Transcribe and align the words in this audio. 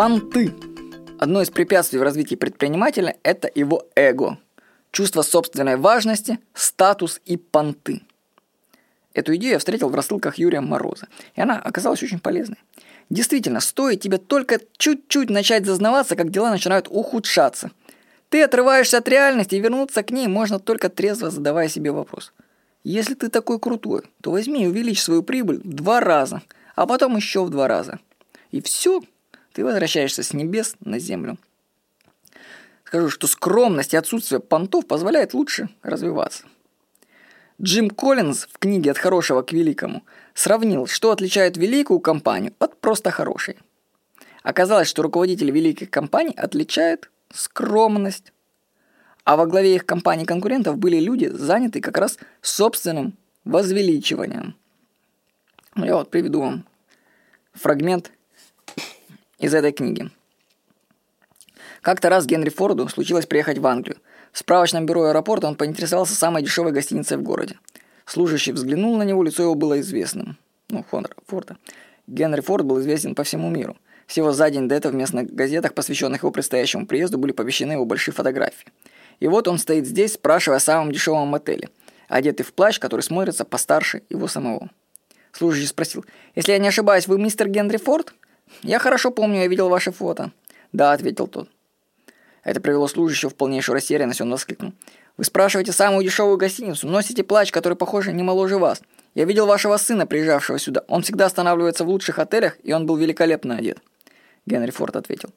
Понты. 0.00 0.54
Одно 1.18 1.42
из 1.42 1.50
препятствий 1.50 1.98
в 1.98 2.02
развитии 2.02 2.34
предпринимателя– 2.34 3.18
это 3.22 3.50
его 3.54 3.86
эго. 3.94 4.38
Чувство 4.92 5.20
собственной 5.20 5.76
важности, 5.76 6.38
статус 6.54 7.20
и 7.26 7.36
понты. 7.36 8.00
Эту 9.12 9.36
идею 9.36 9.52
я 9.52 9.58
встретил 9.58 9.90
в 9.90 9.94
рассылках 9.94 10.38
Юрия 10.38 10.62
Мороза, 10.62 11.08
и 11.34 11.42
она 11.42 11.58
оказалась 11.58 12.02
очень 12.02 12.18
полезной. 12.18 12.56
Действительно, 13.10 13.60
стоит 13.60 14.00
тебе 14.00 14.16
только 14.16 14.60
чуть-чуть 14.78 15.28
начать 15.28 15.66
зазнаваться, 15.66 16.16
как 16.16 16.30
дела 16.30 16.48
начинают 16.50 16.86
ухудшаться. 16.88 17.70
Ты 18.30 18.42
отрываешься 18.42 18.96
от 18.96 19.08
реальности, 19.10 19.56
и 19.56 19.60
вернуться 19.60 20.02
к 20.02 20.12
ней 20.12 20.28
можно 20.28 20.58
только 20.58 20.88
трезво 20.88 21.28
задавая 21.28 21.68
себе 21.68 21.92
вопрос. 21.92 22.32
Если 22.84 23.12
ты 23.12 23.28
такой 23.28 23.60
крутой, 23.60 24.04
то 24.22 24.30
возьми 24.30 24.64
и 24.64 24.66
увеличь 24.66 25.02
свою 25.02 25.22
прибыль 25.22 25.60
в 25.62 25.74
два 25.74 26.00
раза, 26.00 26.40
а 26.74 26.86
потом 26.86 27.16
еще 27.16 27.44
в 27.44 27.50
два 27.50 27.68
раза. 27.68 27.98
И 28.50 28.62
все, 28.62 29.02
ты 29.52 29.64
возвращаешься 29.64 30.22
с 30.22 30.32
небес 30.32 30.76
на 30.80 30.98
землю. 30.98 31.38
Скажу, 32.84 33.08
что 33.08 33.26
скромность 33.26 33.94
и 33.94 33.96
отсутствие 33.96 34.40
понтов 34.40 34.86
позволяет 34.86 35.34
лучше 35.34 35.68
развиваться. 35.82 36.44
Джим 37.62 37.90
Коллинз 37.90 38.48
в 38.50 38.58
книге 38.58 38.90
«От 38.90 38.98
хорошего 38.98 39.42
к 39.42 39.52
великому» 39.52 40.02
сравнил, 40.34 40.86
что 40.86 41.12
отличает 41.12 41.56
великую 41.56 42.00
компанию 42.00 42.54
от 42.58 42.80
просто 42.80 43.10
хорошей. 43.10 43.58
Оказалось, 44.42 44.88
что 44.88 45.02
руководители 45.02 45.50
великих 45.50 45.90
компаний 45.90 46.32
отличают 46.36 47.10
скромность. 47.32 48.32
А 49.24 49.36
во 49.36 49.46
главе 49.46 49.74
их 49.74 49.84
компаний-конкурентов 49.84 50.78
были 50.78 50.98
люди, 50.98 51.26
занятые 51.26 51.82
как 51.82 51.98
раз 51.98 52.18
собственным 52.40 53.16
возвеличиванием. 53.44 54.56
Я 55.76 55.96
вот 55.96 56.10
приведу 56.10 56.40
вам 56.40 56.64
фрагмент 57.52 58.10
из 59.40 59.52
этой 59.54 59.72
книги. 59.72 60.10
Как-то 61.82 62.08
раз 62.08 62.26
Генри 62.26 62.50
Форду 62.50 62.88
случилось 62.88 63.26
приехать 63.26 63.58
в 63.58 63.66
Англию– 63.66 63.96
в 64.32 64.38
справочном 64.38 64.86
бюро 64.86 65.06
аэропорта 65.06 65.48
он 65.48 65.56
поинтересовался 65.56 66.14
самой 66.14 66.42
дешевой 66.42 66.72
гостиницей 66.72 67.16
в 67.16 67.22
городе. 67.22 67.56
Служащий 68.06 68.52
взглянул 68.52 68.96
на 68.96 69.02
него, 69.02 69.22
лицо 69.22 69.42
его 69.42 69.54
было 69.54 69.80
известным. 69.80 70.36
Ну, 70.68 70.84
Форда. 70.88 71.56
Генри 72.06 72.40
Форд 72.40 72.64
был 72.64 72.80
известен 72.80 73.14
по 73.14 73.24
всему 73.24 73.50
миру. 73.50 73.76
Всего 74.06 74.32
за 74.32 74.50
день 74.50 74.68
до 74.68 74.74
этого 74.74 74.92
в 74.92 74.96
местных 74.96 75.32
газетах, 75.32 75.74
посвященных 75.74 76.22
его 76.22 76.32
предстоящему 76.32 76.86
приезду, 76.86 77.18
были 77.18 77.32
помещены 77.32 77.72
его 77.72 77.84
большие 77.84 78.14
фотографии. 78.14 78.66
И 79.20 79.28
вот 79.28 79.46
он 79.46 79.58
стоит 79.58 79.86
здесь, 79.86 80.14
спрашивая 80.14 80.56
о 80.56 80.60
самом 80.60 80.90
дешевом 80.90 81.28
мотеле, 81.28 81.68
одетый 82.08 82.44
в 82.44 82.52
плащ, 82.52 82.78
который 82.78 83.02
смотрится 83.02 83.44
постарше 83.44 84.02
его 84.08 84.26
самого. 84.26 84.70
Служащий 85.32 85.66
спросил, 85.66 86.04
«Если 86.34 86.52
я 86.52 86.58
не 86.58 86.68
ошибаюсь, 86.68 87.06
вы 87.06 87.18
мистер 87.18 87.48
Генри 87.48 87.76
Форд?» 87.76 88.14
«Я 88.62 88.78
хорошо 88.78 89.10
помню, 89.10 89.40
я 89.40 89.46
видел 89.46 89.68
ваше 89.68 89.92
фото». 89.92 90.32
«Да»,— 90.72 90.92
ответил 90.92 91.26
тот. 91.26 91.48
Это 92.44 92.60
привело 92.60 92.88
служащего 92.88 93.30
в 93.30 93.34
полнейшую 93.34 93.74
растерянность, 93.74 94.20
он 94.20 94.30
воскликнул. 94.30 94.72
«Вы 95.16 95.24
спрашиваете 95.24 95.72
самую 95.72 96.04
дешевую 96.04 96.38
гостиницу, 96.38 96.88
носите 96.88 97.22
плащ, 97.22 97.50
который, 97.50 97.74
похоже, 97.74 98.12
не 98.12 98.22
моложе 98.22 98.58
вас. 98.58 98.80
Я 99.14 99.24
видел 99.24 99.46
вашего 99.46 99.76
сына, 99.76 100.06
приезжавшего 100.06 100.58
сюда. 100.58 100.84
Он 100.88 101.02
всегда 101.02 101.26
останавливается 101.26 101.84
в 101.84 101.88
лучших 101.88 102.18
отелях, 102.18 102.56
и 102.62 102.72
он 102.72 102.86
был 102.86 102.96
великолепно 102.96 103.56
одет». 103.56 103.78
Генри 104.46 104.70
Форд 104.70 104.96
ответил. 104.96 105.30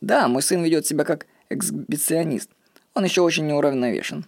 «Да, 0.00 0.28
мой 0.28 0.42
сын 0.42 0.62
ведет 0.62 0.86
себя 0.86 1.04
как 1.04 1.26
эксгибиционист. 1.50 2.50
Он 2.94 3.04
еще 3.04 3.22
очень 3.22 3.46
неуравновешен. 3.46 4.26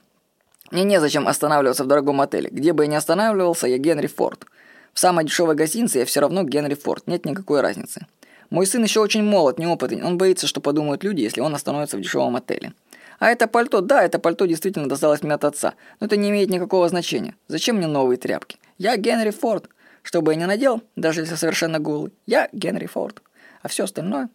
Мне 0.71 0.85
незачем 0.85 1.27
останавливаться 1.27 1.83
в 1.83 1.89
дорогом 1.89 2.21
отеле. 2.21 2.49
Где 2.51 2.73
бы 2.73 2.85
я 2.85 2.91
ни 2.91 2.95
останавливался, 2.95 3.67
я 3.67 3.79
Генри 3.79 4.07
Форд. 4.07 4.47
В 4.93 5.01
самой 5.01 5.25
дешевой 5.25 5.57
гостинице 5.57 5.99
я 5.99 6.05
все 6.05 6.21
равно 6.21 6.45
Генри 6.45 6.75
Форд. 6.75 7.09
Нет 7.09 7.25
никакой 7.25 7.61
разницы. 7.61 8.07
Мой 8.51 8.67
сын 8.67 8.83
еще 8.83 9.01
очень 9.01 9.23
молод, 9.23 9.59
неопытный. 9.59 10.03
Он 10.03 10.19
боится, 10.19 10.47
что 10.47 10.61
подумают 10.61 11.05
люди, 11.05 11.23
если 11.23 11.41
он 11.41 11.55
остановится 11.55 11.97
в 11.97 12.01
дешевом 12.01 12.37
отеле. 12.37 12.73
А 13.21 13.31
это 13.31 13.47
пальто, 13.47 13.81
да, 13.81 14.03
это 14.03 14.19
пальто 14.19 14.47
действительно 14.47 14.89
досталось 14.89 15.23
мне 15.23 15.35
от 15.35 15.45
отца. 15.45 15.75
Но 16.01 16.07
это 16.07 16.17
не 16.17 16.31
имеет 16.31 16.51
никакого 16.51 16.89
значения. 16.89 17.37
Зачем 17.49 17.77
мне 17.77 17.87
новые 17.87 18.19
тряпки? 18.19 18.59
Я 18.79 18.97
Генри 18.97 19.31
Форд. 19.31 19.69
Что 20.03 20.23
бы 20.23 20.33
я 20.33 20.39
ни 20.39 20.45
надел, 20.45 20.83
даже 20.97 21.21
если 21.21 21.35
совершенно 21.35 21.79
голый, 21.79 22.13
я 22.27 22.49
Генри 22.53 22.87
Форд. 22.87 23.23
А 23.63 23.69
все 23.69 23.85
остальное 23.85 24.31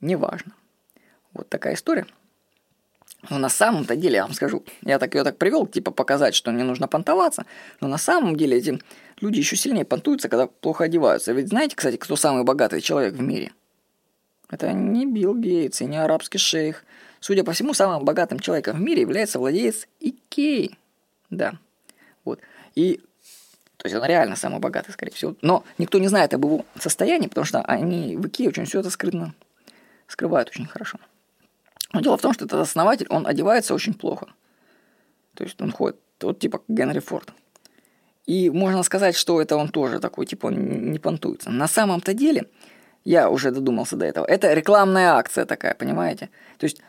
неважно. 0.00 0.52
Вот 1.32 1.48
такая 1.48 1.74
история. 1.74 2.06
Но 3.30 3.38
на 3.38 3.48
самом-то 3.48 3.96
деле, 3.96 4.16
я 4.16 4.22
вам 4.24 4.34
скажу, 4.34 4.64
я 4.82 4.98
так 4.98 5.14
ее 5.14 5.24
так 5.24 5.38
привел, 5.38 5.66
типа 5.66 5.90
показать, 5.90 6.34
что 6.34 6.50
не 6.50 6.62
нужно 6.62 6.88
понтоваться, 6.88 7.46
но 7.80 7.88
на 7.88 7.98
самом 7.98 8.36
деле 8.36 8.58
эти 8.58 8.78
люди 9.20 9.38
еще 9.38 9.56
сильнее 9.56 9.84
понтуются, 9.84 10.28
когда 10.28 10.46
плохо 10.46 10.84
одеваются. 10.84 11.32
Ведь 11.32 11.48
знаете, 11.48 11.76
кстати, 11.76 11.96
кто 11.96 12.16
самый 12.16 12.44
богатый 12.44 12.80
человек 12.80 13.14
в 13.14 13.22
мире? 13.22 13.52
Это 14.54 14.72
не 14.72 15.04
Билл 15.04 15.34
Гейтс 15.34 15.80
и 15.80 15.86
не 15.86 15.96
арабский 15.96 16.38
шейх. 16.38 16.84
Судя 17.18 17.42
по 17.42 17.52
всему, 17.52 17.74
самым 17.74 18.04
богатым 18.04 18.38
человеком 18.38 18.76
в 18.76 18.80
мире 18.80 19.00
является 19.00 19.40
владелец 19.40 19.88
Икеи. 19.98 20.78
Да. 21.28 21.54
Вот. 22.24 22.38
И 22.76 23.00
то 23.78 23.86
есть 23.88 23.96
он 23.96 24.06
реально 24.06 24.36
самый 24.36 24.60
богатый, 24.60 24.92
скорее 24.92 25.10
всего. 25.10 25.34
Но 25.42 25.64
никто 25.76 25.98
не 25.98 26.06
знает 26.06 26.32
об 26.34 26.44
его 26.44 26.64
состоянии, 26.78 27.26
потому 27.26 27.44
что 27.44 27.62
они 27.62 28.16
в 28.16 28.28
Икее 28.28 28.48
очень 28.48 28.64
все 28.64 28.78
это 28.78 28.90
скрытно 28.90 29.34
скрывают 30.06 30.50
очень 30.50 30.66
хорошо. 30.66 30.98
Но 31.92 32.00
дело 32.00 32.16
в 32.16 32.20
том, 32.20 32.32
что 32.32 32.44
этот 32.44 32.60
основатель, 32.60 33.06
он 33.08 33.26
одевается 33.26 33.74
очень 33.74 33.94
плохо. 33.94 34.28
То 35.34 35.42
есть 35.42 35.60
он 35.60 35.72
ходит 35.72 35.98
вот 36.20 36.38
типа 36.38 36.62
Генри 36.68 37.00
Форд. 37.00 37.32
И 38.26 38.50
можно 38.50 38.84
сказать, 38.84 39.16
что 39.16 39.42
это 39.42 39.56
он 39.56 39.68
тоже 39.68 39.98
такой, 39.98 40.26
типа 40.26 40.46
он 40.46 40.92
не 40.92 40.98
понтуется. 41.00 41.50
На 41.50 41.66
самом-то 41.66 42.14
деле, 42.14 42.46
я 43.04 43.30
уже 43.30 43.50
додумался 43.50 43.96
до 43.96 44.06
этого, 44.06 44.24
это 44.26 44.52
рекламная 44.52 45.12
акция 45.14 45.44
такая, 45.44 45.74
понимаете? 45.74 46.30
То 46.58 46.64
есть 46.64 46.80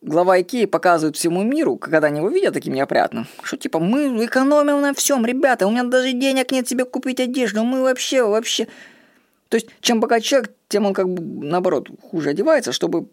глава 0.00 0.40
Икеи 0.40 0.66
показывает 0.66 1.16
всему 1.16 1.42
миру, 1.42 1.76
когда 1.76 2.08
они 2.08 2.18
его 2.18 2.28
видят 2.28 2.54
таким 2.54 2.74
неопрятным, 2.74 3.26
что 3.42 3.56
типа 3.56 3.78
мы 3.78 4.24
экономим 4.24 4.80
на 4.80 4.94
всем, 4.94 5.26
ребята, 5.26 5.66
у 5.66 5.70
меня 5.70 5.84
даже 5.84 6.12
денег 6.12 6.52
нет 6.52 6.68
себе 6.68 6.84
купить 6.84 7.20
одежду, 7.20 7.64
мы 7.64 7.82
вообще, 7.82 8.22
вообще... 8.22 8.66
То 9.48 9.56
есть, 9.56 9.68
чем 9.80 10.00
богаче 10.00 10.28
человек, 10.28 10.52
тем 10.68 10.86
он 10.86 10.94
как 10.94 11.08
бы, 11.08 11.46
наоборот, 11.46 11.88
хуже 12.10 12.30
одевается, 12.30 12.72
чтобы 12.72 13.06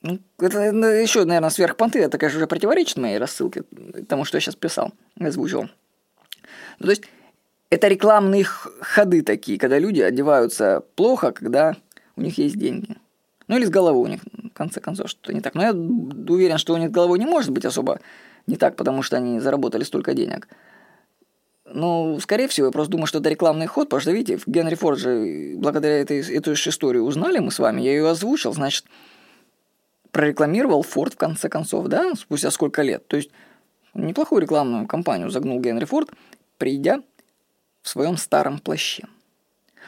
ну, 0.00 0.18
это 0.38 0.60
еще, 0.60 1.24
наверное, 1.24 1.50
сверхпонты. 1.50 1.98
Это, 1.98 2.18
конечно, 2.18 2.38
уже 2.38 2.46
противоречит 2.46 2.98
моей 2.98 3.18
рассылке, 3.18 3.64
тому, 4.08 4.24
что 4.24 4.36
я 4.36 4.40
сейчас 4.40 4.54
писал, 4.54 4.92
озвучил. 5.18 5.68
Ну, 6.78 6.84
то 6.84 6.90
есть, 6.90 7.02
это 7.70 7.88
рекламные 7.88 8.44
ходы 8.44 9.22
такие, 9.22 9.58
когда 9.58 9.78
люди 9.78 10.00
одеваются 10.00 10.84
плохо, 10.94 11.32
когда 11.32 11.76
у 12.16 12.22
них 12.22 12.38
есть 12.38 12.56
деньги. 12.56 12.96
Ну, 13.46 13.56
или 13.56 13.64
с 13.64 13.70
головой 13.70 14.08
у 14.08 14.12
них, 14.12 14.20
в 14.24 14.50
конце 14.54 14.80
концов, 14.80 15.08
что-то 15.08 15.32
не 15.32 15.40
так. 15.40 15.54
Но 15.54 15.62
я 15.62 15.72
уверен, 15.72 16.58
что 16.58 16.74
у 16.74 16.76
них 16.76 16.90
с 16.90 16.92
головой 16.92 17.18
не 17.18 17.26
может 17.26 17.50
быть 17.50 17.64
особо 17.64 18.00
не 18.46 18.56
так, 18.56 18.76
потому 18.76 19.02
что 19.02 19.16
они 19.16 19.40
заработали 19.40 19.84
столько 19.84 20.14
денег. 20.14 20.48
Ну, 21.64 22.18
скорее 22.20 22.48
всего, 22.48 22.66
я 22.68 22.72
просто 22.72 22.92
думаю, 22.92 23.06
что 23.06 23.18
это 23.18 23.28
рекламный 23.28 23.66
ход, 23.66 23.88
потому 23.88 24.00
что, 24.00 24.12
видите, 24.12 24.38
Генри 24.46 24.74
Форд 24.74 24.98
же, 24.98 25.54
благодаря 25.56 25.98
этой, 25.98 26.20
эту 26.20 26.54
историю 26.54 27.04
узнали 27.04 27.38
мы 27.38 27.50
с 27.50 27.58
вами, 27.58 27.82
я 27.82 27.90
ее 27.90 28.08
озвучил, 28.08 28.54
значит, 28.54 28.86
прорекламировал 30.10 30.82
Форд 30.82 31.14
в 31.14 31.18
конце 31.18 31.50
концов, 31.50 31.88
да, 31.88 32.14
спустя 32.14 32.50
сколько 32.50 32.80
лет. 32.80 33.06
То 33.06 33.16
есть 33.16 33.30
неплохую 33.92 34.40
рекламную 34.40 34.86
кампанию 34.86 35.28
загнул 35.28 35.60
Генри 35.60 35.84
Форд, 35.84 36.10
придя 36.56 37.02
в 37.88 37.90
своем 37.90 38.18
старом 38.18 38.58
плаще. 38.58 39.04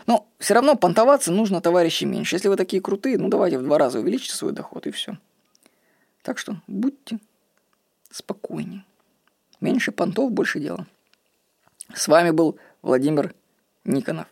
Но 0.07 0.27
все 0.39 0.55
равно 0.55 0.75
понтоваться 0.75 1.31
нужно, 1.31 1.61
товарищи, 1.61 2.05
меньше. 2.05 2.35
Если 2.35 2.49
вы 2.49 2.57
такие 2.57 2.81
крутые, 2.81 3.19
ну 3.19 3.29
давайте 3.29 3.59
в 3.59 3.63
два 3.63 3.77
раза 3.77 3.99
увеличьте 3.99 4.35
свой 4.35 4.53
доход 4.53 4.87
и 4.87 4.91
все. 4.91 5.19
Так 6.23 6.39
что 6.39 6.57
будьте 6.67 7.19
спокойнее. 8.11 8.87
Меньше 9.61 9.93
понтов, 9.93 10.33
больше 10.33 10.61
дела. 10.61 10.87
С 11.95 12.09
вами 12.09 12.31
был 12.31 12.59
Владимир 12.81 13.35
Никонов. 13.85 14.29